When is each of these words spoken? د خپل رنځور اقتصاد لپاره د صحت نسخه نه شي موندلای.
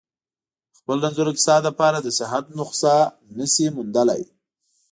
د 0.73 0.73
خپل 0.79 0.97
رنځور 1.03 1.27
اقتصاد 1.31 1.61
لپاره 1.69 1.97
د 2.01 2.07
صحت 2.19 2.45
نسخه 2.57 2.95
نه 3.37 3.45
شي 3.53 3.65
موندلای. 3.75 4.23